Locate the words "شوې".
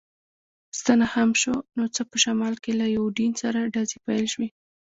4.33-4.49